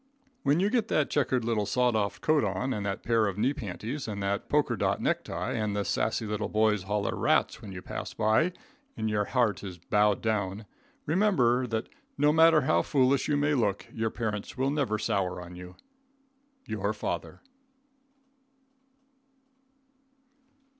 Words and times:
When 0.41 0.59
you 0.59 0.71
get 0.71 0.87
that 0.87 1.11
checkered 1.11 1.45
little 1.45 1.67
sawed 1.67 1.95
off 1.95 2.19
coat 2.19 2.43
on, 2.43 2.73
and 2.73 2.83
that 2.87 3.03
pair 3.03 3.27
of 3.27 3.37
knee 3.37 3.53
panties, 3.53 4.07
and 4.07 4.19
that 4.23 4.49
poker 4.49 4.75
dot 4.75 4.99
necktie, 4.99 5.51
and 5.53 5.75
the 5.75 5.85
sassy 5.85 6.25
little 6.25 6.49
boys 6.49 6.81
holler 6.81 7.15
"rats" 7.15 7.61
when 7.61 7.71
you 7.71 7.83
pass 7.83 8.11
by, 8.11 8.51
and 8.97 9.11
your 9.11 9.25
heart 9.25 9.63
is 9.63 9.77
bowed 9.77 10.23
down, 10.23 10.65
remember 11.05 11.67
that, 11.67 11.87
no 12.17 12.33
matter 12.33 12.61
how 12.61 12.81
foolish 12.81 13.27
you 13.27 13.37
may 13.37 13.53
look, 13.53 13.85
your 13.93 14.09
parents 14.09 14.57
will 14.57 14.71
never 14.71 14.97
sour 14.97 15.39
on 15.39 15.55
you. 15.55 15.75
Your 16.65 16.93
Father. 16.93 17.41